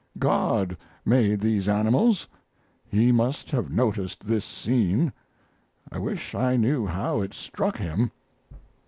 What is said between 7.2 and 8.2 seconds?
it struck Him.